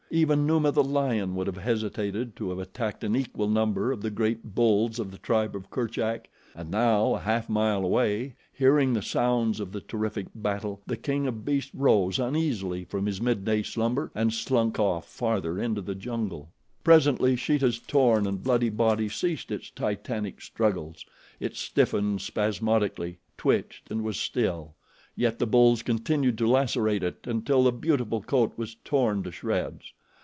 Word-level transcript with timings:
Even 0.13 0.45
Numa, 0.45 0.73
the 0.73 0.83
lion, 0.83 1.35
would 1.35 1.47
have 1.47 1.55
hesitated 1.55 2.35
to 2.35 2.49
have 2.49 2.59
attacked 2.59 3.01
an 3.05 3.15
equal 3.15 3.47
number 3.47 3.93
of 3.93 4.01
the 4.01 4.11
great 4.11 4.53
bulls 4.53 4.99
of 4.99 5.09
the 5.09 5.17
tribe 5.17 5.55
of 5.55 5.69
Kerchak, 5.71 6.27
and 6.53 6.69
now, 6.69 7.15
a 7.15 7.19
half 7.21 7.47
mile 7.47 7.85
away, 7.85 8.35
hearing 8.51 8.91
the 8.91 9.01
sounds 9.01 9.61
of 9.61 9.71
the 9.71 9.79
terrific 9.79 10.27
battle, 10.35 10.81
the 10.85 10.97
king 10.97 11.27
of 11.27 11.45
beasts 11.45 11.71
rose 11.73 12.19
uneasily 12.19 12.83
from 12.83 13.05
his 13.05 13.21
midday 13.21 13.63
slumber 13.63 14.11
and 14.13 14.33
slunk 14.33 14.77
off 14.77 15.07
farther 15.07 15.57
into 15.57 15.79
the 15.79 15.95
jungle. 15.95 16.49
Presently 16.83 17.37
Sheeta's 17.37 17.79
torn 17.79 18.27
and 18.27 18.43
bloody 18.43 18.69
body 18.69 19.07
ceased 19.07 19.49
its 19.49 19.69
titanic 19.69 20.41
struggles. 20.41 21.05
It 21.39 21.55
stiffened 21.55 22.19
spasmodically, 22.19 23.19
twitched 23.37 23.89
and 23.89 24.03
was 24.03 24.19
still, 24.19 24.73
yet 25.15 25.39
the 25.39 25.47
bulls 25.47 25.81
continued 25.81 26.37
to 26.39 26.47
lacerate 26.47 27.01
it 27.01 27.19
until 27.25 27.63
the 27.63 27.71
beautiful 27.71 28.19
coat 28.21 28.51
was 28.57 28.75
torn 28.83 29.23
to 29.23 29.31
shreds. 29.31 29.93